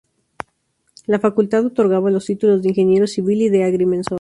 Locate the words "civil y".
3.05-3.49